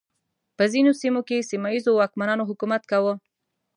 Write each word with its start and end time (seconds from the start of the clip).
په 0.57 0.63
ځینو 0.73 0.91
سیمو 1.01 1.21
کې 1.27 1.47
سیمه 1.51 1.69
ییزو 1.73 1.91
واکمنانو 1.99 2.47
حکومت 2.49 2.83
کاوه. 2.91 3.13